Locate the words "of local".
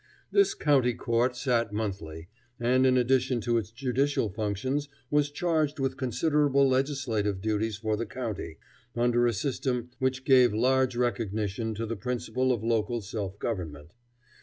12.51-13.01